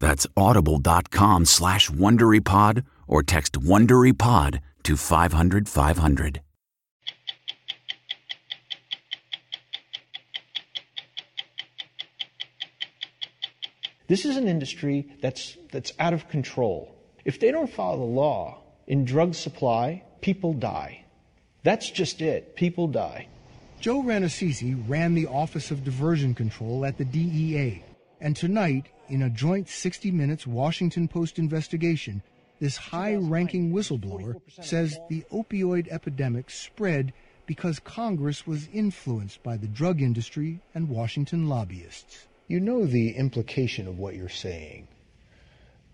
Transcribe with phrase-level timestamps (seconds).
[0.00, 6.40] That's audible.com slash WonderyPod or text WonderyPod to 500 500.
[14.08, 16.92] This is an industry that's, that's out of control.
[17.24, 21.04] If they don't follow the law in drug supply, people die.
[21.62, 22.56] That's just it.
[22.56, 23.28] People die.
[23.78, 27.84] Joe Rannazzisi ran the Office of Diversion Control at the DEA.
[28.20, 32.22] And tonight, in a joint 60 Minutes Washington Post investigation,
[32.60, 37.12] this high ranking whistleblower says the opioid epidemic spread
[37.46, 42.28] because Congress was influenced by the drug industry and Washington lobbyists.
[42.46, 44.88] You know the implication of what you're saying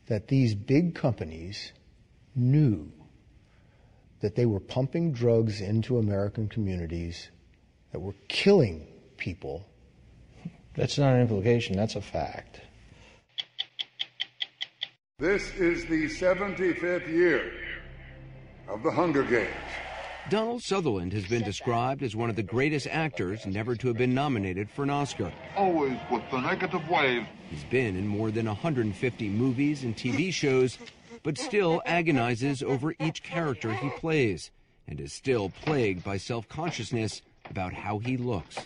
[0.06, 1.72] that these big companies
[2.34, 2.93] knew
[4.21, 7.28] that they were pumping drugs into American communities
[7.93, 9.66] that were killing people.
[10.75, 12.60] That's not an implication, that's a fact.
[15.19, 17.50] This is the 75th year
[18.69, 19.49] of the Hunger Games.
[20.28, 24.12] Donald Sutherland has been described as one of the greatest actors never to have been
[24.12, 25.32] nominated for an Oscar.
[25.56, 27.26] Always with the negative wave.
[27.49, 30.76] He's been in more than 150 movies and TV shows,
[31.22, 34.50] but still agonizes over each character he plays
[34.87, 38.59] and is still plagued by self consciousness about how he looks.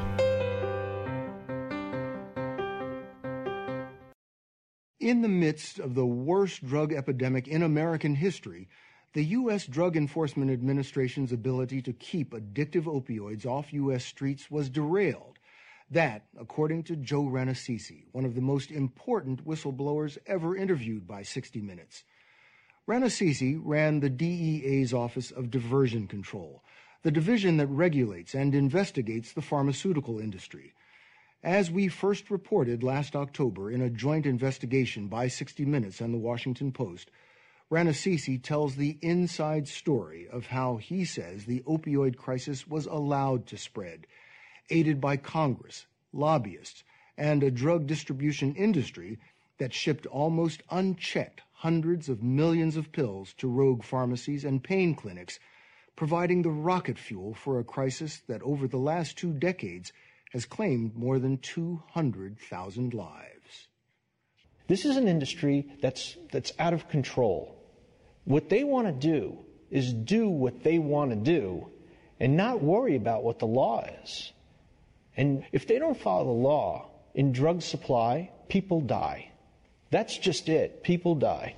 [5.00, 8.70] In the midst of the worst drug epidemic in American history,
[9.12, 9.67] the U.S.
[9.67, 14.02] Drug Enforcement Administration's ability to keep addictive opioids off U.S.
[14.02, 15.33] streets was derailed
[15.94, 21.61] that, according to Joe Rannazzisi, one of the most important whistleblowers ever interviewed by 60
[21.61, 22.05] Minutes.
[22.87, 26.62] Rannazzisi ran the DEA's Office of Diversion Control,
[27.02, 30.75] the division that regulates and investigates the pharmaceutical industry.
[31.43, 36.19] As we first reported last October in a joint investigation by 60 Minutes and the
[36.19, 37.11] Washington Post,
[37.70, 43.56] Rannazzisi tells the inside story of how he says the opioid crisis was allowed to
[43.56, 44.06] spread,
[44.70, 46.84] aided by Congress, lobbyists,
[47.16, 49.19] and a drug distribution industry
[49.58, 55.38] that shipped almost unchecked hundreds of millions of pills to rogue pharmacies and pain clinics,
[55.96, 59.93] providing the rocket fuel for a crisis that over the last two decades
[60.32, 63.69] has claimed more than 200,000 lives.
[64.67, 67.56] This is an industry that's, that's out of control.
[68.25, 69.38] What they want to do
[69.70, 71.70] is do what they want to do
[72.19, 74.32] and not worry about what the law is.
[75.16, 79.31] And if they don't follow the law in drug supply, people die.
[79.90, 80.82] That's just it.
[80.82, 81.55] People die.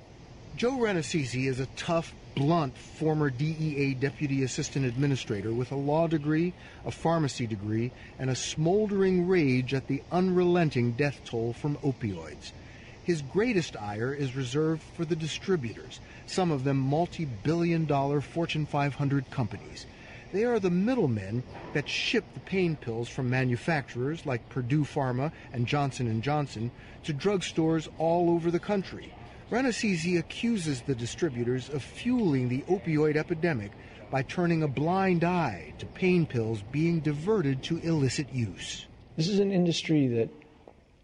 [0.56, 6.52] Joe Rannazzisi is a tough, blunt former DEA Deputy Assistant Administrator with a law degree,
[6.84, 12.52] a pharmacy degree, and a smoldering rage at the unrelenting death toll from opioids.
[13.04, 19.30] His greatest ire is reserved for the distributors, some of them multi-billion dollar Fortune 500
[19.30, 19.86] companies.
[20.32, 25.66] They are the middlemen that ship the pain pills from manufacturers like Purdue Pharma and
[25.66, 26.72] Johnson & Johnson
[27.04, 29.12] to drugstores all over the country.
[29.50, 33.72] Rannazzisi accuses the distributors of fueling the opioid epidemic
[34.10, 38.86] by turning a blind eye to pain pills being diverted to illicit use.
[39.16, 40.30] This is an industry that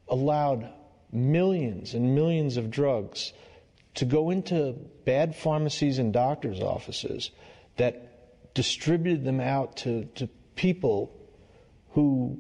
[0.08, 0.69] allowed
[1.12, 3.32] millions and millions of drugs
[3.94, 4.74] to go into
[5.04, 7.30] bad pharmacies and doctors' offices
[7.76, 8.11] that
[8.54, 11.12] distributed them out to, to people
[11.90, 12.38] who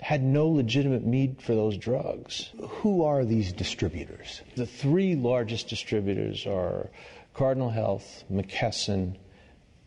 [0.00, 2.50] had no legitimate need for those drugs.
[2.68, 4.42] Who are these distributors?
[4.56, 6.90] The three largest distributors are
[7.34, 9.16] Cardinal Health, McKesson,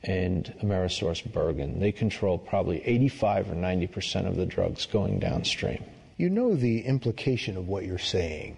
[0.04, 1.80] and AmerisourceBergen.
[1.80, 5.84] They control probably 85 or 90 percent of the drugs going downstream.
[6.18, 8.58] You know the implication of what you're saying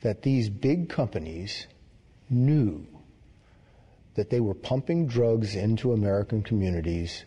[0.00, 1.66] that these big companies
[2.28, 2.86] knew
[4.14, 7.24] that they were pumping drugs into American communities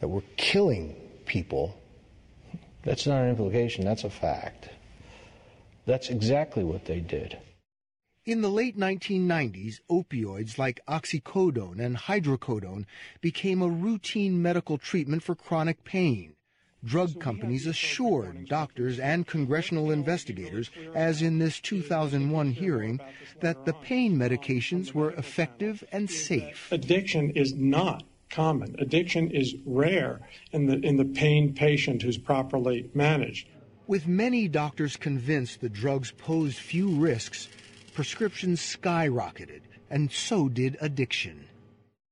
[0.00, 0.94] that were killing
[1.24, 1.78] people
[2.86, 4.68] that's not an implication, that's a fact.
[5.86, 7.36] That's exactly what they did.
[8.24, 12.84] In the late 1990s, opioids like oxycodone and hydrocodone
[13.20, 16.35] became a routine medical treatment for chronic pain.
[16.86, 23.00] Drug companies assured doctors and congressional investigators, as in this 2001 hearing,
[23.40, 26.70] that the pain medications were effective and safe.
[26.70, 28.76] Addiction is not common.
[28.78, 30.20] Addiction is rare
[30.52, 33.48] in the, in the pain patient who's properly managed.
[33.88, 37.48] With many doctors convinced the drugs posed few risks,
[37.94, 41.46] prescriptions skyrocketed, and so did addiction.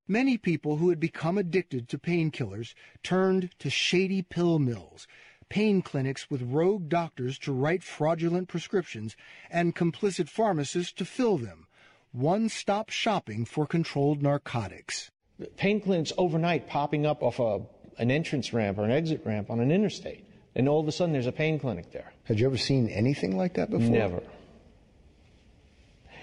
[0.07, 5.07] Many people who had become addicted to painkillers turned to shady pill mills,
[5.49, 9.17] pain clinics with rogue doctors to write fraudulent prescriptions,
[9.51, 11.67] and complicit pharmacists to fill them.
[12.13, 15.11] One stop shopping for controlled narcotics
[15.57, 17.61] pain clinics overnight popping up off a,
[17.99, 20.25] an entrance ramp or an exit ramp on an interstate.
[20.55, 22.13] And all of a sudden there's a pain clinic there.
[22.25, 23.89] Had you ever seen anything like that before?
[23.89, 24.23] Never.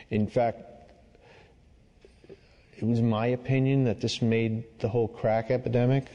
[0.09, 0.80] In fact,
[2.81, 6.05] it was my opinion that this made the whole crack epidemic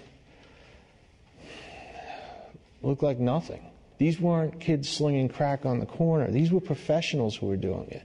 [2.82, 3.64] look like nothing.
[3.98, 6.30] These weren't kids slinging crack on the corner.
[6.30, 8.02] These were professionals who were doing it.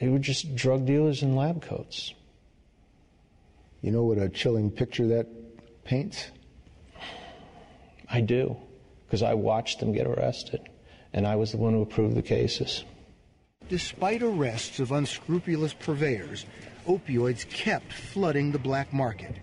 [0.00, 2.12] They were just drug dealers in lab coats.
[3.82, 5.26] You know what a chilling picture that
[5.84, 6.26] paints?
[8.10, 8.56] I do,
[9.06, 10.60] because I watched them get arrested,
[11.12, 12.84] and I was the one who approved the cases.
[13.68, 16.44] Despite arrests of unscrupulous purveyors,
[16.86, 19.36] opioids kept flooding the black market.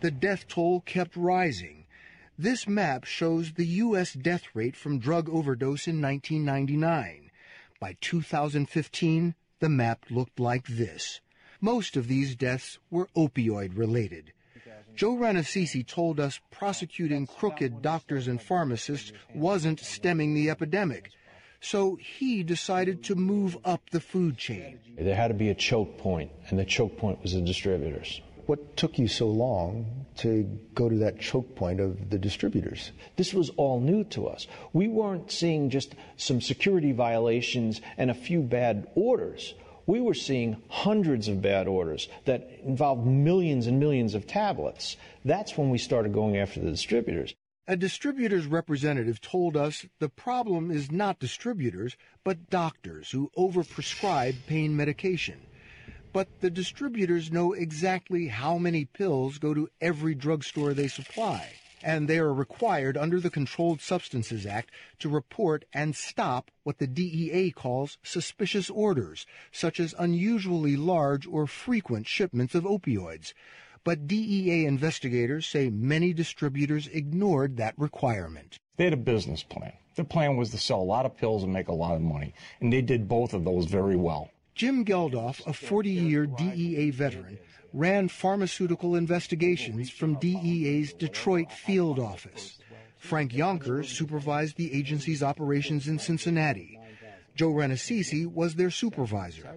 [0.00, 1.86] The death toll kept rising.
[2.38, 4.12] This map shows the U.S.
[4.12, 7.30] death rate from drug overdose in 1999.
[7.80, 11.20] By 2015, the map looked like this.
[11.60, 14.32] Most of these deaths were opioid related.
[14.94, 21.10] Joe Rannazzisi told us prosecuting crooked doctors and pharmacists wasn't stemming the epidemic.
[21.60, 24.78] So he decided to move up the food chain.
[24.98, 28.20] There had to be a choke point, and the choke point was the distributors.
[28.46, 30.44] What took you so long to
[30.74, 32.92] go to that choke point of the distributors?
[33.16, 34.46] This was all new to us.
[34.72, 39.54] We weren't seeing just some security violations and a few bad orders
[39.86, 44.96] we were seeing hundreds of bad orders that involved millions and millions of tablets.
[45.24, 47.34] That's when we started going after the distributors.
[47.68, 54.76] A distributor's representative told us the problem is not distributors, but doctors who overprescribe pain
[54.76, 55.40] medication.
[56.12, 62.08] But the distributors know exactly how many pills go to every drugstore they supply and
[62.08, 67.50] they are required under the Controlled Substances Act to report and stop what the DEA
[67.50, 73.34] calls suspicious orders, such as unusually large or frequent shipments of opioids.
[73.86, 78.58] But DEA investigators say many distributors ignored that requirement.
[78.76, 79.74] They had a business plan.
[79.94, 82.34] Their plan was to sell a lot of pills and make a lot of money,
[82.60, 84.30] and they did both of those very well.
[84.56, 87.38] Jim Geldhof, a 40 year DEA veteran,
[87.72, 92.58] ran pharmaceutical investigations from DEA's Detroit field office.
[92.98, 96.80] Frank Yonkers supervised the agency's operations in Cincinnati.
[97.36, 99.54] Joe Rannazzisi was their supervisor.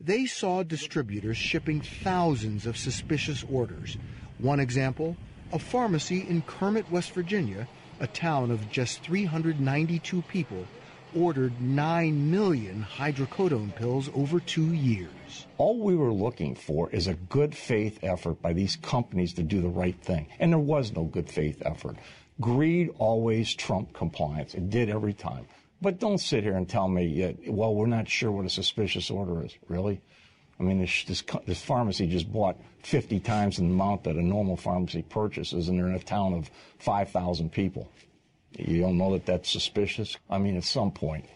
[0.00, 3.96] They saw distributors shipping thousands of suspicious orders.
[4.38, 5.16] One example,
[5.52, 7.66] a pharmacy in Kermit, West Virginia,
[7.98, 10.66] a town of just 392 people,
[11.14, 15.46] ordered 9 million hydrocodone pills over two years.
[15.56, 19.62] All we were looking for is a good faith effort by these companies to do
[19.62, 20.26] the right thing.
[20.38, 21.96] And there was no good faith effort.
[22.38, 24.52] Greed always trumped compliance.
[24.52, 25.46] It did every time.
[25.80, 29.10] But don't sit here and tell me, yet well, we're not sure what a suspicious
[29.10, 29.56] order is.
[29.68, 30.00] Really?
[30.58, 34.56] I mean, this, this, this, pharmacy just bought 50 times the amount that a normal
[34.56, 37.90] pharmacy purchases, and they're in a town of 5,000 people.
[38.52, 40.16] You don't know that that's suspicious?
[40.30, 41.26] I mean, at some point,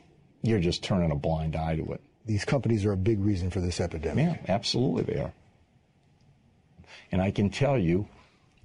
[0.43, 2.01] you're just turning a blind eye to it.
[2.25, 4.25] These companies are a big reason for this epidemic.
[4.25, 5.33] Yeah, absolutely they are.
[7.13, 8.09] And I can tell you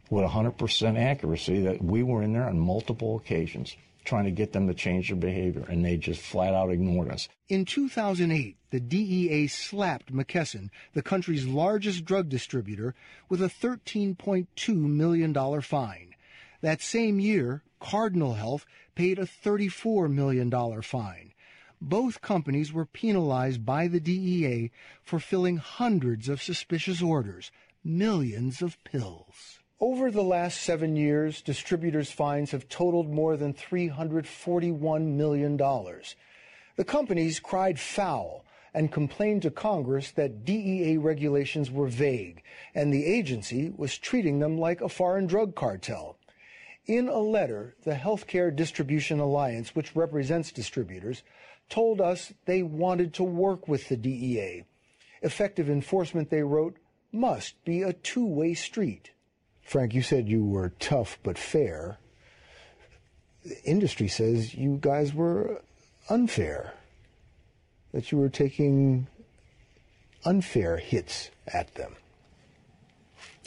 [0.09, 3.75] with 100% accuracy that we were in there on multiple occasions
[4.05, 7.27] trying to get them to change their behavior, and they just flat out ignored us.
[7.49, 12.95] In 2008, the DEA slapped McKesson, the country's largest drug distributor,
[13.29, 16.15] with a $13.2 million fine.
[16.61, 20.49] That same year, Cardinal Health paid a $34 million
[20.81, 21.33] fine.
[21.81, 24.71] Both companies were penalized by the DEA
[25.03, 27.51] for filling hundreds of suspicious orders,
[27.83, 29.59] millions of pills.
[29.81, 35.57] Over the last seven years, distributors' fines have totaled more than $341 million.
[35.57, 42.41] The companies cried foul and complained to Congress that DEA regulations were vague
[42.73, 46.17] and the agency was treating them like a foreign drug cartel.
[46.85, 51.21] In a letter, the Healthcare Distribution Alliance, which represents distributors,
[51.67, 54.63] told us they wanted to work with the DEA.
[55.21, 56.77] Effective enforcement, they wrote,
[57.11, 59.11] must be a two way street.
[59.65, 61.97] Frank, you said you were tough but fair.
[63.43, 65.61] The industry says you guys were
[66.07, 66.75] unfair,
[67.91, 69.07] that you were taking
[70.23, 71.95] unfair hits at them.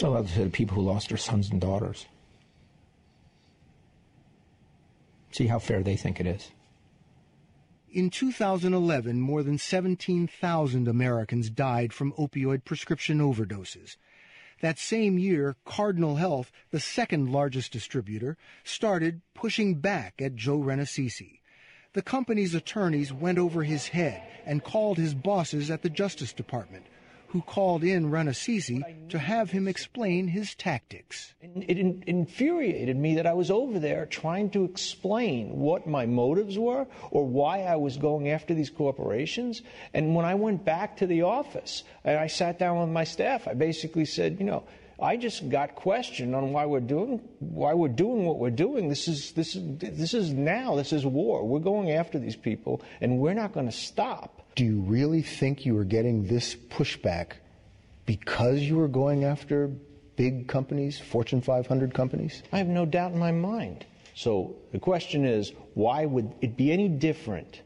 [0.02, 2.06] Well, that's the people who lost their sons and daughters.
[5.30, 6.50] See how fair they think it is.
[7.92, 13.96] In 2011, more than 17,000 Americans died from opioid prescription overdoses.
[14.60, 21.40] That same year, Cardinal Health, the second largest distributor, started pushing back at Joe Rannazzisi.
[21.92, 26.86] The company's attorneys went over his head and called his bosses at the Justice Department,
[27.28, 31.34] who called in Rannazzisi to have him explain his tactics.
[31.42, 36.86] It infuriated me that I was over there trying to explain what my motives were
[37.10, 39.62] or why I was going after these corporations.
[39.92, 43.46] And when I went back to the office and I sat down with my staff,
[43.46, 44.64] I basically said, you know,
[45.00, 48.88] I just got questioned on why we're doing why we're doing what we're doing.
[48.88, 50.74] This is this is this is now.
[50.74, 51.46] This is war.
[51.46, 54.42] We're going after these people, and we're not going to stop.
[54.56, 57.34] Do you really think you were getting this pushback
[58.06, 59.68] because you were going after
[60.16, 62.42] big companies, Fortune 500 companies?
[62.52, 63.86] I have no doubt in my mind.
[64.16, 67.62] So the question is, why would it be any different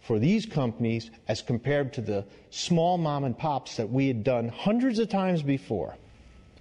[0.00, 4.48] for these companies as compared to the small mom and pops that we had done
[4.48, 5.96] hundreds of times before?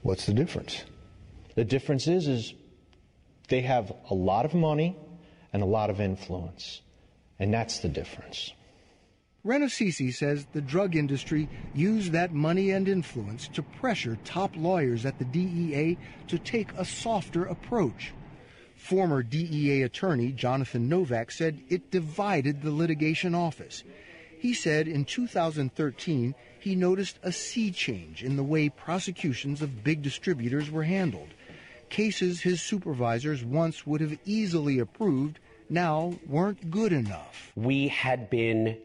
[0.01, 0.83] What's the difference?
[1.55, 2.53] The difference is, is
[3.47, 4.95] they have a lot of money
[5.51, 6.81] and a lot of influence.
[7.39, 8.53] And that's the difference.
[9.45, 15.17] Rannazzisi says the drug industry used that money and influence to pressure top lawyers at
[15.17, 18.13] the DEA to take a softer approach.
[18.79, 23.83] Former DEA attorney Jonathan Novak said it divided the litigation office.
[24.39, 30.01] He said in 2013 he noticed a sea change in the way prosecutions of big
[30.01, 31.27] distributors were handled.
[31.89, 37.51] Cases his supervisors once would have easily approved now weren't good enough.
[37.55, 38.77] We had been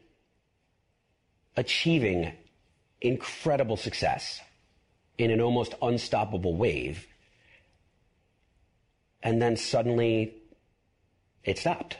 [1.56, 2.32] achieving
[3.00, 4.40] incredible success
[5.18, 7.06] in an almost unstoppable wave.
[9.24, 10.34] And then suddenly
[11.42, 11.96] it stopped.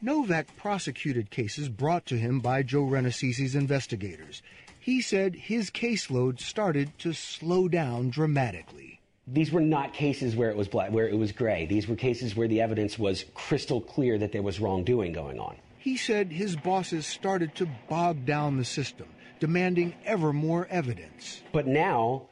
[0.00, 4.42] Novak prosecuted cases brought to him by Joe Rannazzisi's investigators.
[4.78, 9.00] He said his caseload started to slow down dramatically.
[9.26, 11.66] These were not cases where it was black, where it was gray.
[11.66, 15.56] These were cases where the evidence was crystal clear that there was wrongdoing going on.
[15.78, 19.06] He said his bosses started to bog down the system,
[19.38, 21.42] demanding ever more evidence.
[21.52, 22.28] But now,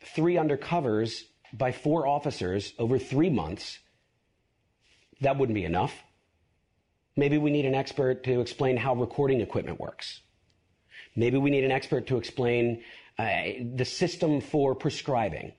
[0.00, 3.78] three undercovers by four officers over three months,
[5.20, 5.94] that wouldn't be enough.
[7.16, 10.20] Maybe we need an expert to explain how recording equipment works.
[11.14, 12.82] Maybe we need an expert to explain
[13.18, 13.42] uh,
[13.74, 15.52] the system for prescribing.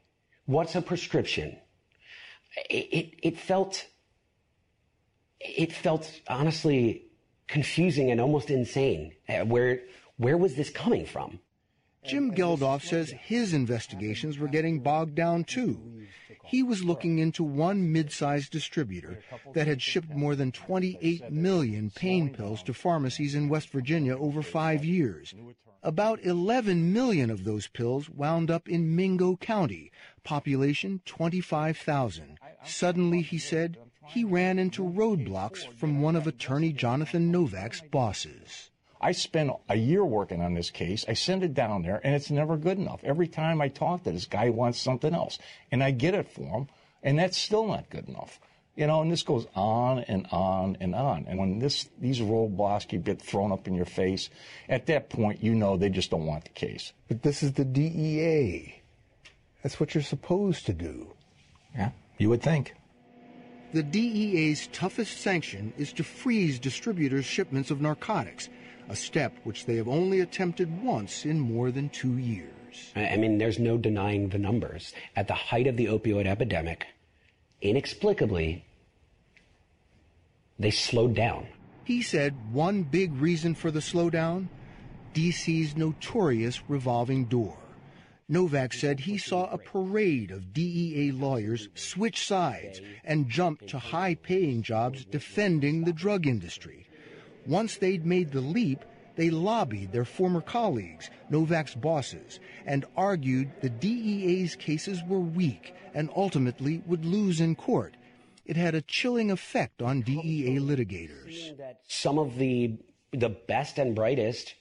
[0.45, 1.57] What's a prescription?
[2.69, 3.85] It, it, it felt,
[5.39, 7.05] it felt honestly
[7.47, 9.13] confusing and almost insane.
[9.29, 9.81] Uh, where,
[10.17, 11.39] where was this coming from?
[12.05, 16.05] Jim Geldhof says his investigations were getting bogged down too.
[16.45, 22.29] He was looking into one mid-sized distributor that had shipped more than 28 million pain
[22.29, 25.33] pills to pharmacies in West Virginia over five years.
[25.81, 29.91] About 11 million of those pills wound up in Mingo County,
[30.24, 32.38] population 25,000.
[32.65, 38.69] Suddenly, he said, he ran into roadblocks from one of attorney Jonathan Novak's bosses.
[39.03, 41.03] I spent a year working on this case.
[41.10, 43.03] I send it down there, and it's never good enough.
[43.03, 45.38] Every time I talk to this guy, he wants something else,
[45.74, 46.69] and I get it for him,
[47.03, 48.39] and that's still not good enough.
[48.77, 51.25] You know, and this goes on and on and on.
[51.27, 54.29] And when this these roadblocks keep get thrown up in your face,
[54.69, 56.93] at that point, you know they just don't want the case.
[57.10, 58.81] But this is the DEA.
[59.62, 61.13] That's what you're supposed to do.
[61.75, 62.74] Yeah, you would think.
[63.74, 68.48] The DEA's toughest sanction is to freeze distributors' shipments of narcotics
[68.90, 72.92] a step which they have only attempted once in more than two years.
[72.96, 74.94] I mean, there's no denying the numbers.
[75.16, 76.86] At the height of the opioid epidemic,
[77.62, 78.66] inexplicably,
[80.60, 81.48] they slowed down.
[81.84, 84.48] He said one big reason for the slowdown
[85.13, 87.58] DC's notorious revolving door.
[88.30, 94.16] Novak said he saw a parade of DEA lawyers switch sides and jump to high
[94.16, 96.88] paying jobs defending the drug industry.
[97.47, 98.85] Once they'd made the leap,
[99.15, 106.10] they lobbied their former colleagues, Novak's bosses, and argued the DEA's cases were weak and
[106.15, 107.95] ultimately would lose in court.
[108.45, 111.56] It had a chilling effect on DEA litigators.
[111.88, 112.77] Some of the
[113.12, 114.56] the best and brightest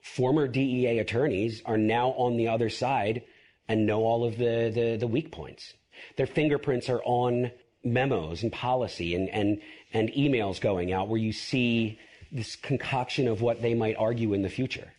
[0.00, 3.22] former DEA attorneys are now on the other side
[3.68, 5.74] and know all of the, the, the weak points.
[6.16, 7.52] Their fingerprints are on
[7.84, 9.60] memos and policy and, and
[9.92, 11.98] and emails going out where you see
[12.30, 14.92] this concoction of what they might argue in the future.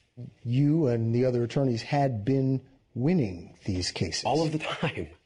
[0.44, 2.62] You and the other attorneys had been
[2.94, 4.24] winning these cases.
[4.24, 5.08] All of the time.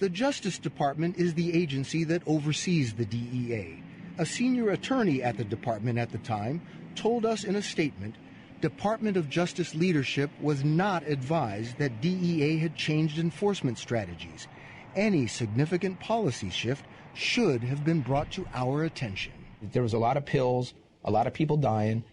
[0.00, 3.82] The Justice Department is the agency that oversees the DEA.
[4.18, 6.62] A senior attorney at the department at the time
[6.94, 8.14] told us in a statement
[8.60, 14.46] Department of Justice leadership was not advised that DEA had changed enforcement strategies.
[14.94, 16.84] Any significant policy shift
[17.18, 19.32] should have been brought to our attention.
[19.60, 20.72] There was a lot of pills,
[21.04, 22.04] a lot of people dying,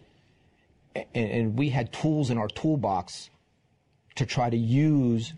[0.96, 3.30] and, and we had tools in our toolbox
[4.16, 5.34] to try to use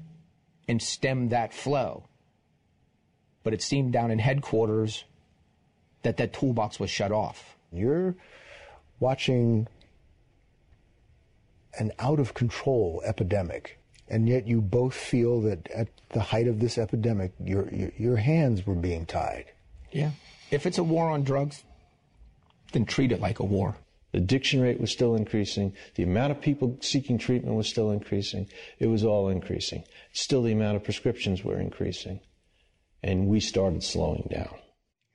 [0.68, 2.04] and stem that flow.
[3.44, 5.04] But it seemed down in headquarters
[6.04, 7.58] that that toolbox was shut off.
[7.72, 8.16] You're
[9.00, 9.68] watching
[11.78, 16.60] an out of control epidemic, and yet you both feel that at the height of
[16.60, 19.46] this epidemic, your, your, your hands were being tied.
[19.92, 20.12] Yeah.
[20.52, 21.64] If it's a war on drugs,
[22.72, 23.76] then treat it like a war.
[24.12, 25.74] The addiction rate was still increasing.
[25.96, 28.48] The amount of people seeking treatment was still increasing.
[28.80, 29.84] It was all increasing.
[30.14, 32.22] Still, the amount of prescriptions were increasing.
[33.04, 34.56] And we started slowing down.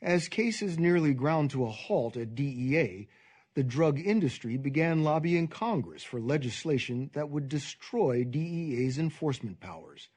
[0.02, 3.08] As cases nearly ground to a halt at DEA,
[3.54, 10.08] the drug industry began lobbying Congress for legislation that would destroy DEA's enforcement powers.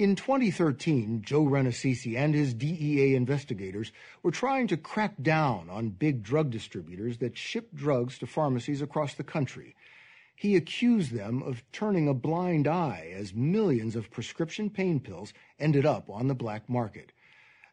[0.00, 6.22] In 2013, Joe Rannazzisi and his DEA investigators were trying to crack down on big
[6.22, 9.76] drug distributors that ship drugs to pharmacies across the country.
[10.34, 15.84] He accused them of turning a blind eye as millions of prescription pain pills ended
[15.84, 17.12] up on the black market.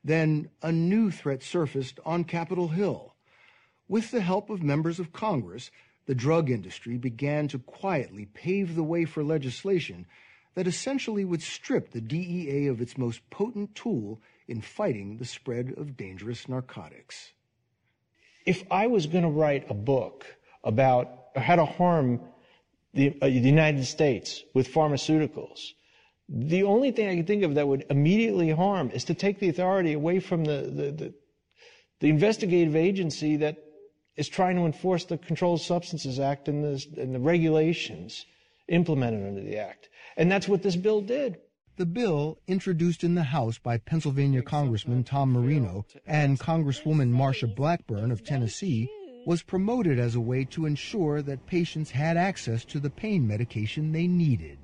[0.04, 3.16] Then a new threat surfaced on Capitol Hill.
[3.88, 5.72] With the help of members of Congress,
[6.08, 10.06] the drug industry began to quietly pave the way for legislation
[10.58, 15.72] that essentially would strip the DEA of its most potent tool in fighting the spread
[15.78, 17.32] of dangerous narcotics.
[18.44, 20.26] If I was going to write a book
[20.64, 22.22] about how to harm
[22.96, 25.74] the, uh, the United States with pharmaceuticals,
[26.28, 29.50] the only thing I could think of that would immediately harm is to take the
[29.50, 31.14] authority away from the, the, the,
[32.00, 33.58] the investigative agency that
[34.16, 38.26] is trying to enforce the Controlled Substances Act and the, and the regulations
[38.68, 39.90] implemented under the Act.
[40.18, 41.38] And that's what this bill did.
[41.78, 48.10] The bill, introduced in the House by Pennsylvania Congressman Tom Marino and Congresswoman Marsha Blackburn
[48.10, 48.90] of Tennessee,
[49.28, 53.92] was promoted as a way to ensure that patients had access to the pain medication
[53.92, 54.58] they needed.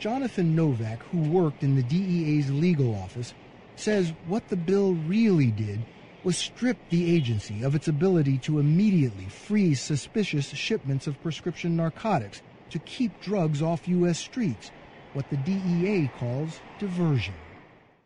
[0.00, 3.34] Jonathan Novak, who worked in the DEA's legal office,
[3.76, 5.80] says what the bill really did
[6.24, 12.42] was strip the agency of its ability to immediately freeze suspicious shipments of prescription narcotics
[12.72, 14.18] to keep drugs off U.S.
[14.18, 14.70] streets,
[15.12, 17.34] what the DEA calls diversion.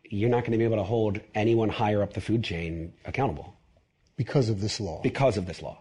[0.05, 3.55] You're not going to be able to hold anyone higher up the food chain accountable.
[4.17, 5.01] Because of this law?
[5.03, 5.79] Because of this law.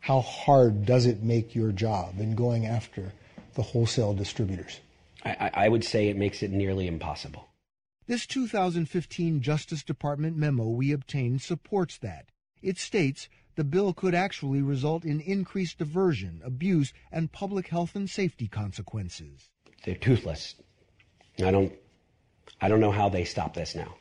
[0.00, 3.12] How hard does it make your job in going after
[3.54, 4.80] the wholesale distributors?
[5.24, 7.48] I, I would say it makes it nearly impossible.
[8.06, 12.26] This 2015 Justice Department memo we obtained supports that.
[12.60, 18.08] It states the bill could actually result in increased diversion, abuse, and public health and
[18.08, 19.48] safety consequences.
[19.84, 20.54] They're toothless.
[21.38, 21.72] I don't
[22.60, 23.96] I don't know how they stop this now.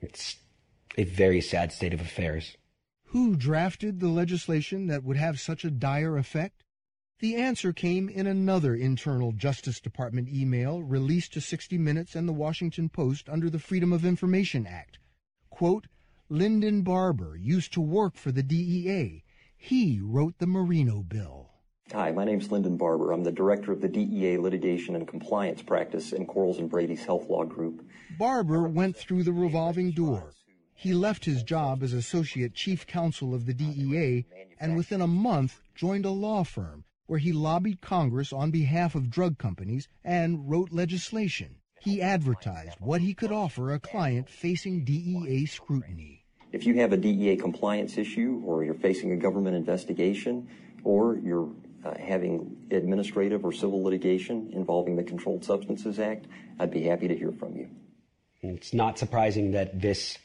[0.00, 0.36] It's
[0.96, 2.56] a very sad state of affairs.
[3.06, 6.64] Who drafted the legislation that would have such a dire effect?
[7.20, 12.32] The answer came in another internal Justice Department email released to 60 Minutes and the
[12.32, 14.98] Washington Post under the Freedom of Information Act.
[15.48, 15.86] Quote,
[16.30, 19.22] Linden Barber used to work for the DEA.
[19.58, 21.50] He wrote the Marino bill.
[21.92, 23.12] Hi, my name is Linden Barber.
[23.12, 27.28] I'm the director of the DEA Litigation and Compliance Practice in Quarles and Brady's Health
[27.28, 27.86] Law Group.
[28.18, 30.32] Barber went through the revolving door.
[30.74, 34.24] He left his job as associate chief counsel of the DEA
[34.58, 39.10] and within a month joined a law firm where he lobbied Congress on behalf of
[39.10, 41.56] drug companies and wrote legislation.
[41.84, 46.24] He advertised what he could offer a client facing DEA scrutiny.
[46.50, 50.48] If you have a DEA compliance issue, or you're facing a government investigation,
[50.82, 51.50] or you're
[51.84, 56.26] uh, having administrative or civil litigation involving the Controlled Substances Act,
[56.58, 57.68] I'd be happy to hear from you.
[58.40, 60.16] It's not surprising that this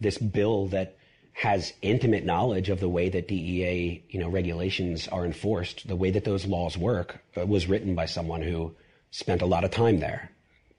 [0.00, 0.96] this bill that
[1.34, 6.10] has intimate knowledge of the way that DEA, you know, regulations are enforced, the way
[6.10, 8.74] that those laws work, uh, was written by someone who
[9.10, 10.30] spent a lot of time there,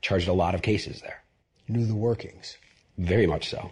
[0.06, 1.24] charged a lot of cases there.
[1.68, 2.58] Knew the workings.
[2.96, 3.72] Very much so.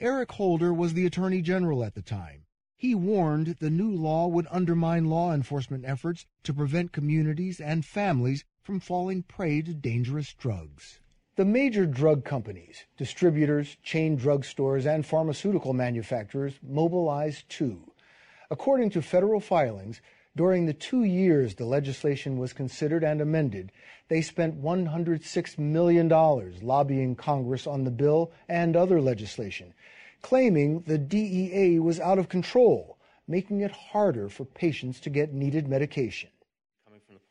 [0.00, 2.46] Eric Holder was the Attorney General at the time.
[2.74, 8.46] He warned the new law would undermine law enforcement efforts to prevent communities and families
[8.62, 11.00] from falling prey to dangerous drugs.
[11.36, 17.92] The major drug companies, distributors, chain drug stores, and pharmaceutical manufacturers mobilized too.
[18.50, 20.00] According to federal filings,
[20.36, 23.72] during the two years the legislation was considered and amended,
[24.08, 26.08] they spent $106 million
[26.62, 29.74] lobbying Congress on the bill and other legislation,
[30.22, 35.68] claiming the DEA was out of control, making it harder for patients to get needed
[35.68, 36.30] medication.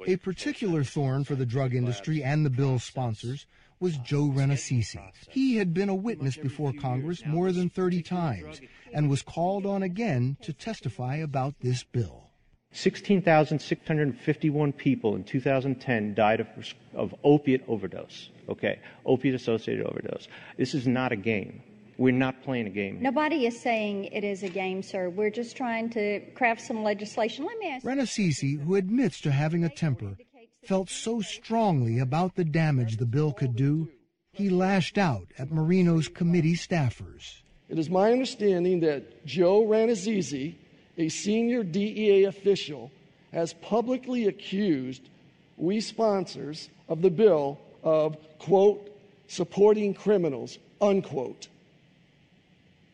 [0.07, 3.45] A particular thorn for the drug industry and the bill's sponsors
[3.79, 5.11] was Joe Rannazzisi.
[5.29, 8.61] He had been a witness before Congress more than 30 times
[8.93, 12.30] and was called on again to testify about this bill.
[12.73, 16.47] 16,651 people in 2010 died of,
[16.93, 18.29] of opiate overdose.
[18.49, 20.27] Okay, opiate associated overdose.
[20.57, 21.61] This is not a game.
[21.97, 22.95] We're not playing a game.
[22.95, 23.03] Here.
[23.03, 25.09] Nobody is saying it is a game, sir.
[25.09, 27.45] We're just trying to craft some legislation.
[27.45, 30.17] Let me ask Rannazzisi, who admits to having a temper,
[30.63, 33.89] felt so strongly about the damage the bill could do,
[34.31, 37.41] he lashed out at Marino's committee staffers.
[37.69, 40.55] It is my understanding that Joe Rannazzisi,
[41.01, 42.91] a senior DEA official,
[43.33, 45.09] has publicly accused
[45.57, 48.89] we sponsors of the bill of, quote,
[49.27, 51.47] supporting criminals, unquote.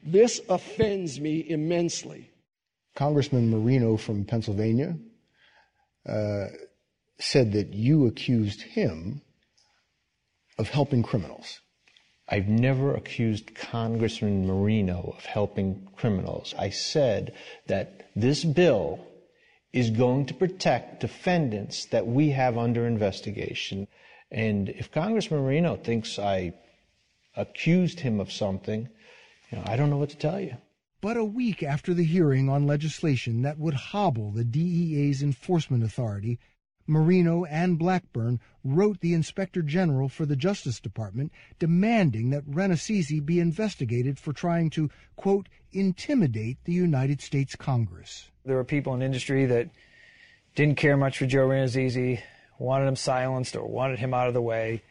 [0.03, 2.29] This offends me immensely.
[2.95, 4.97] Congressman Marino from Pennsylvania
[6.07, 6.45] uh,
[7.19, 9.21] said that you accused him
[10.57, 11.59] of helping criminals.
[12.29, 16.53] I've never accused Congressman Marino of helping criminals.
[16.57, 17.33] I said
[17.67, 18.99] that this bill
[19.71, 23.87] is going to protect defendants that we have under investigation.
[24.29, 26.53] And if Congressman Marino thinks I
[27.35, 28.89] accused him of something,
[29.51, 30.57] you know, I don't know what to tell you.
[30.99, 36.39] But a week after the hearing on legislation that would hobble the DEA's enforcement authority,
[36.87, 43.39] Marino and Blackburn wrote the Inspector General for the Justice Department demanding that Rannazzisi be
[43.39, 48.29] investigated for trying to, quote, intimidate the United States Congress.
[48.45, 49.69] There were people in industry that
[50.55, 52.21] didn't care much for Joe Rannazzisi,
[52.57, 54.81] wanted him silenced or wanted him out of the way,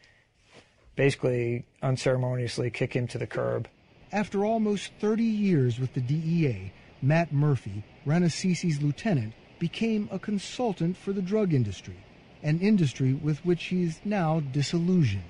[0.95, 3.69] basically unceremoniously kick him to the curb.
[4.13, 11.13] After almost 30 years with the DEA, Matt Murphy, Rannazzisi's lieutenant, became a consultant for
[11.13, 11.97] the drug industry,
[12.43, 15.25] an industry with which he is now disillusioned.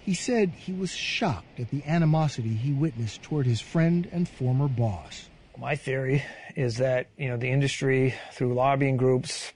[0.00, 4.68] He said he was shocked at the animosity he witnessed toward his friend and former
[4.68, 5.28] boss.
[5.58, 6.22] My theory
[6.54, 9.52] is that you know the industry, through lobbying groups,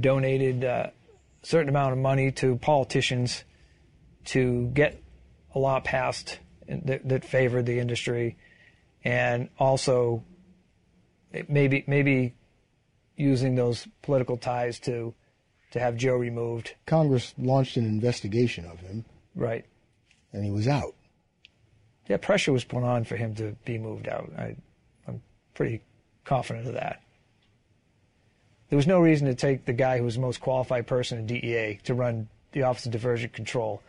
[0.00, 0.90] donated uh,
[1.42, 3.44] a certain amount of money to politicians
[4.26, 5.02] to get
[5.54, 6.38] a law passed
[6.68, 8.36] that, that favored the industry,
[9.04, 10.24] and also
[11.48, 12.34] maybe maybe
[13.16, 15.14] using those political ties to
[15.72, 16.74] to have Joe removed.
[16.86, 19.04] Congress launched an investigation of him.
[19.34, 19.66] Right.
[20.32, 20.94] And he was out.
[22.08, 24.32] Yeah, pressure was put on for him to be moved out.
[24.36, 24.56] I,
[25.06, 25.20] I'm
[25.54, 25.82] pretty
[26.24, 27.02] confident of that.
[28.70, 31.26] There was no reason to take the guy who was the most qualified person in
[31.26, 33.82] DEA to run the Office of Diversion Control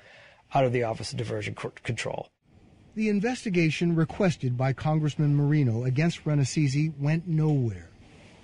[0.54, 2.30] out of the Office of Diversion Control.
[3.00, 7.92] The investigation requested by Congressman Marino against Rannazzisi went nowhere.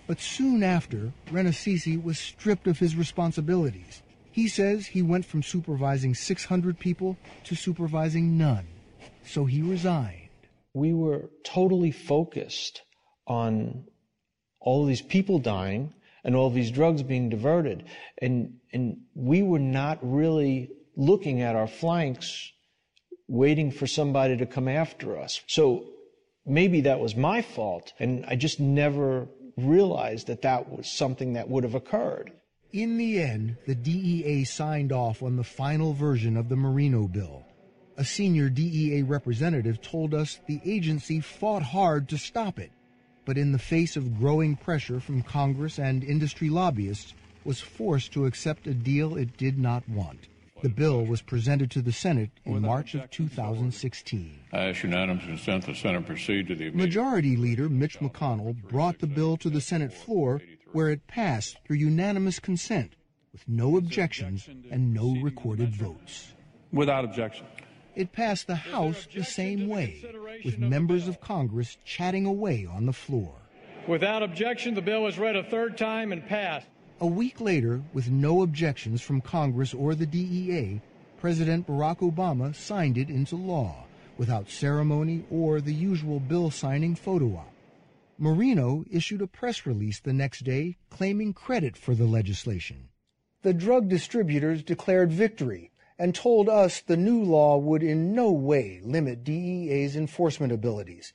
[0.08, 4.02] But soon after, Rannazzisi was stripped of his responsibilities.
[4.32, 8.66] He says he went from supervising 600 people to supervising none.
[9.26, 10.30] So he resigned.
[10.74, 12.82] We were totally focused
[13.28, 13.84] on
[14.62, 17.84] all these people dying and all these drugs being diverted.
[18.22, 22.54] And, and we were not really looking at our flanks,
[23.28, 25.42] waiting for somebody to come after us.
[25.48, 25.86] So
[26.46, 27.94] maybe that was my fault.
[28.00, 32.32] And I just never realized that that was something that would have occurred.
[32.72, 37.46] In the end, the DEA signed off on the final version of the Marino bill.
[37.98, 42.72] A senior DEA representative told us the agency fought hard to stop it,
[43.24, 47.14] but in the face of growing pressure from Congress and industry lobbyists,
[47.46, 50.28] was forced to accept a deal it did not want.
[50.66, 54.40] The bill was presented to the Senate in March of 2016.
[54.52, 59.06] I ask unanimous consent the Senate proceed to the Majority Leader Mitch McConnell brought the
[59.06, 62.96] bill to the Senate floor where it passed through unanimous consent
[63.32, 66.34] with no objections and no recorded votes.
[66.74, 67.46] Without objection.
[67.96, 70.04] It passed the House the same way,
[70.44, 73.36] with members of Congress chatting away on the floor.
[73.88, 76.66] Without objection, the bill was read a third time and passed.
[77.02, 80.80] A week later, with no objections from Congress or the DEA,
[81.18, 83.84] President Barack Obama signed it into law
[84.18, 87.52] without ceremony or the usual bill signing photo op.
[88.18, 92.88] Marino issued a press release the next day claiming credit for the legislation.
[93.42, 98.80] The drug distributors declared victory and told us the new law would in no way
[98.82, 101.12] limit DEA's enforcement abilities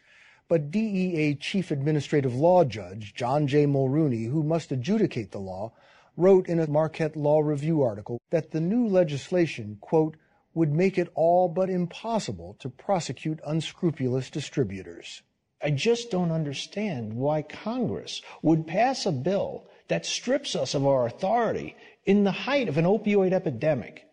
[0.50, 3.66] but DEA Chief Administrative Law Judge John J.
[3.66, 5.72] Mulrooney, who must adjudicate the law,
[6.16, 10.16] wrote in a Marquette Law Review article that the new legislation, quote,
[10.52, 15.22] would make it all but impossible to prosecute unscrupulous distributors.
[15.62, 21.06] I just don't understand why Congress would pass a bill that strips us of our
[21.06, 24.04] authority in the height of an opioid epidemic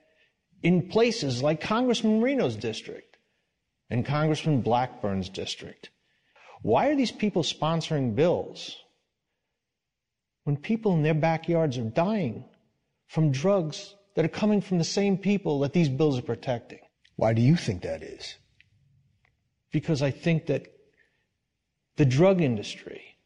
[0.61, 3.17] in places like Congressman Marino's district
[3.89, 5.89] and Congressman Blackburn's district.
[6.61, 8.75] Why are these people sponsoring bills
[10.43, 12.45] when people in their backyards are dying
[13.07, 16.79] from drugs that are coming from the same people that these bills are protecting?
[17.15, 18.35] Why do you think that is?
[19.71, 20.67] Because I think that
[21.97, 23.17] the drug industry,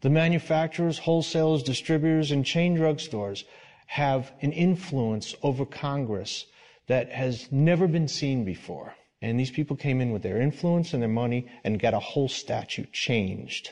[0.00, 3.44] the manufacturers, wholesalers, distributors, and chain drugstores
[3.86, 6.46] have an influence over Congress
[6.86, 8.94] that has never been seen before.
[9.24, 12.28] And these people came in with their influence and their money and got a whole
[12.28, 13.70] statute changed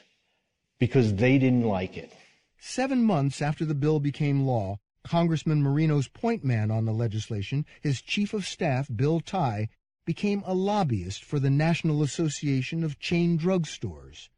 [0.78, 2.10] because they didn't like it.
[2.58, 8.00] Seven months after the bill became law, Congressman Marino's point man on the legislation, his
[8.00, 9.68] chief of staff, Bill Tighe,
[10.06, 14.30] became a lobbyist for the National Association of Chain Drug Stores.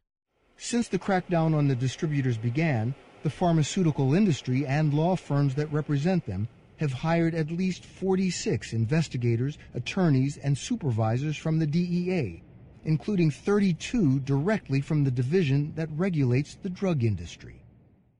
[0.57, 6.25] Since the crackdown on the distributors began, the pharmaceutical industry and law firms that represent
[6.25, 12.43] them have hired at least 46 investigators, attorneys, and supervisors from the DEA,
[12.83, 17.61] including 32 directly from the division that regulates the drug industry.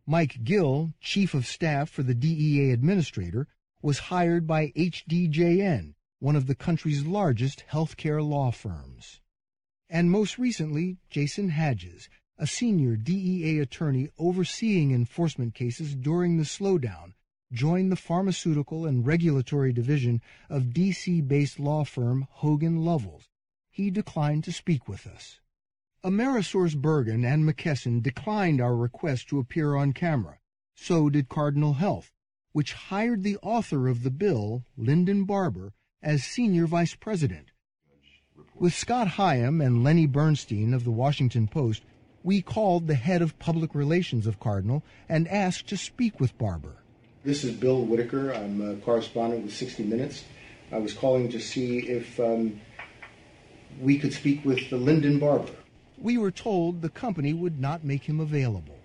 [0.07, 3.47] Mike Gill, chief of staff for the DEA administrator,
[3.81, 9.19] was hired by HDJN, one of the country's largest healthcare law firms.
[9.89, 17.13] And most recently, Jason Hadges, a senior DEA attorney overseeing enforcement cases during the slowdown
[17.55, 23.29] joined the pharmaceutical and regulatory division of D.C.-based law firm Hogan Lovells.
[23.71, 25.39] He declined to speak with us.
[26.03, 30.37] AmerisourceBergen and McKesson declined our request to appear on camera.
[30.75, 32.11] So did Cardinal Health,
[32.51, 37.51] which hired the author of the bill, Linden Barber, as senior vice president.
[38.53, 41.83] With Scott Higham and Lenny Bernstein of the Washington Post,
[42.23, 46.83] we called the head of public relations of Cardinal and asked to speak with Barber.
[47.25, 48.31] This is Bill Whitaker.
[48.31, 50.25] I'm a correspondent with 60 Minutes.
[50.71, 52.61] I was calling to see if um,
[53.81, 55.51] we could speak with the Linden Barber.
[55.97, 58.77] We were told the company would not make him available.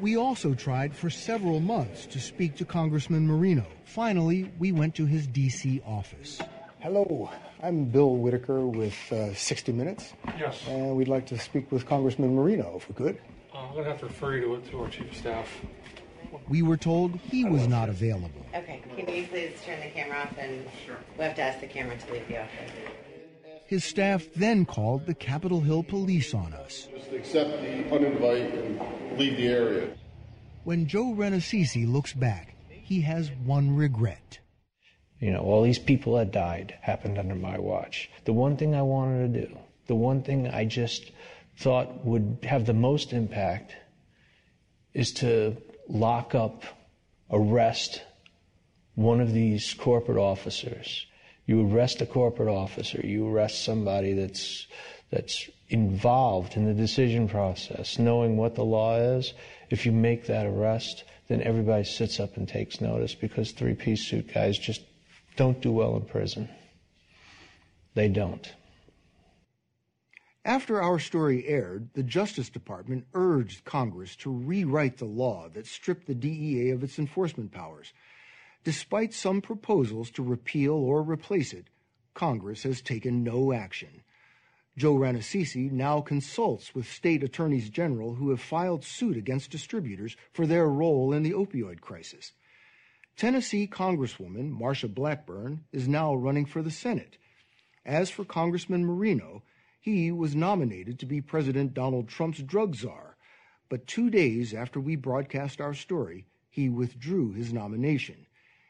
[0.00, 3.66] We also tried for several months to speak to Congressman Marino.
[3.84, 5.82] Finally, we went to his D.C.
[5.84, 6.40] office.
[6.78, 7.28] Hello,
[7.64, 10.12] I'm Bill Whitaker with uh, 60 Minutes.
[10.38, 10.62] Yes.
[10.68, 13.18] And we'd like to speak with Congressman Marino, if we could.
[13.52, 15.48] Uh, I'm going to have to refer you to, to our chief of staff.
[16.48, 18.44] We were told he was not available.
[18.54, 20.66] Okay, can you please turn the camera off and
[21.16, 22.70] we'll have to ask the camera to leave the office.
[23.66, 26.88] His staff then called the Capitol Hill police on us.
[26.92, 29.90] Just accept the uninvite and leave the area.
[30.64, 34.40] When Joe Rannazzisi looks back, he has one regret.
[35.20, 38.10] You know, all these people that died happened under my watch.
[38.24, 41.12] The one thing I wanted to do, the one thing I just
[41.56, 43.74] thought would have the most impact
[44.94, 45.56] is to
[45.90, 46.64] lock up,
[47.30, 48.02] arrest
[48.94, 51.06] one of these corporate officers.
[51.46, 54.66] You arrest a corporate officer, you arrest somebody that's
[55.10, 59.34] that's involved in the decision process, knowing what the law is.
[59.68, 64.06] If you make that arrest, then everybody sits up and takes notice because three piece
[64.06, 64.82] suit guys just
[65.36, 66.48] don't do well in prison.
[67.94, 68.52] They don't.
[70.44, 76.06] After our story aired, the Justice Department urged Congress to rewrite the law that stripped
[76.06, 77.92] the DEA of its enforcement powers.
[78.64, 81.68] Despite some proposals to repeal or replace it,
[82.14, 84.02] Congress has taken no action.
[84.78, 90.46] Joe Rannazzisi now consults with state attorneys general who have filed suit against distributors for
[90.46, 92.32] their role in the opioid crisis.
[93.14, 97.18] Tennessee Congresswoman Marsha Blackburn is now running for the Senate.
[97.84, 99.42] As for Congressman Marino,
[99.80, 103.16] he was nominated to be President Donald Trump's drug czar,
[103.70, 108.26] but two days after we broadcast our story, he withdrew his nomination.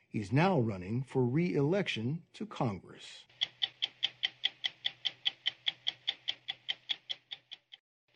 [0.09, 3.25] He's now running for re election to Congress.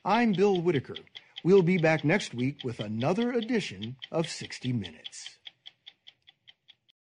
[0.05, 0.97] I'm Bill Whitaker.
[1.43, 5.39] We'll be back next week with another edition of 60 Minutes.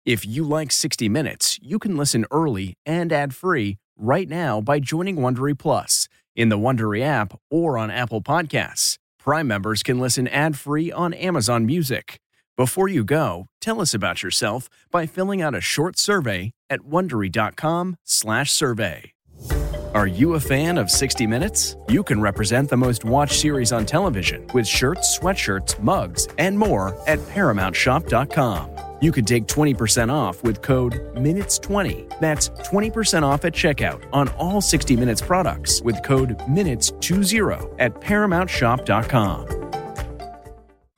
[0.04, 5.16] If you like 60 Minutes, you can listen early and ad-free right now by joining
[5.16, 8.96] Wondery Plus in the Wondery app or on Apple Podcasts.
[9.18, 12.18] Prime members can listen ad-free on Amazon Music.
[12.56, 19.12] Before you go, tell us about yourself by filling out a short survey at wondery.com/survey.
[19.94, 21.76] Are you a fan of 60 Minutes?
[21.88, 26.96] You can represent the most watched series on television with shirts, sweatshirts, mugs, and more
[27.08, 28.89] at ParamountShop.com.
[29.00, 32.20] You can take 20% off with code MINUTES20.
[32.20, 39.60] That's 20% off at checkout on all 60 Minutes products with code MINUTES20 at ParamountShop.com.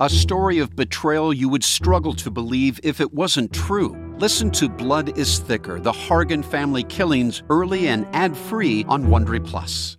[0.00, 3.96] A story of betrayal you would struggle to believe if it wasn't true.
[4.18, 9.46] Listen to Blood is Thicker The Hargan Family Killings early and ad free on Wondery
[9.46, 9.90] Plus.